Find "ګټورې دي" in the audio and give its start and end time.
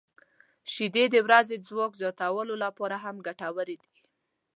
3.27-3.95